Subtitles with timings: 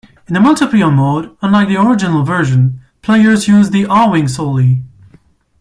[0.27, 4.81] In the multiplayer mode, unlike the original version, players use the Arwing solely.